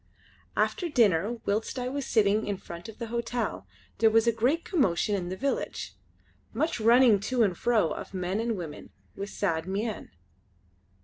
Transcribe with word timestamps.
After 0.57 0.89
dinner 0.89 1.37
whilst 1.45 1.77
I 1.77 1.87
was 1.87 2.07
sitting 2.07 2.47
in 2.47 2.57
front 2.57 2.89
of 2.89 2.97
the 2.97 3.09
hotel, 3.13 3.67
there 3.99 4.09
was 4.09 4.25
a 4.25 4.31
great 4.31 4.65
commotion 4.65 5.13
in 5.13 5.29
the 5.29 5.35
village; 5.37 5.93
much 6.53 6.79
running 6.79 7.19
to 7.19 7.43
and 7.43 7.55
fro 7.55 7.91
of 7.91 8.11
men 8.11 8.39
and 8.39 8.57
women 8.57 8.89
with 9.15 9.29
sad 9.29 9.67
mien. 9.67 10.09